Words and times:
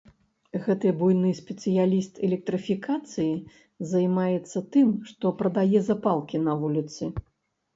Гэты 0.65 0.87
буйны 1.01 1.33
спецыяліст 1.39 2.13
электрыфікацыі 2.27 3.35
займаецца 3.93 4.65
тым, 4.77 4.87
што 5.11 5.25
прадае 5.43 5.79
запалкі 5.91 6.37
на 6.49 6.53
вуліцы. 6.65 7.03